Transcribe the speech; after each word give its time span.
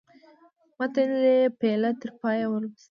متن 0.77 1.09
یې 1.11 1.17
له 1.23 1.33
پیله 1.59 1.89
تر 1.99 2.09
پایه 2.19 2.45
ولوست. 2.49 2.79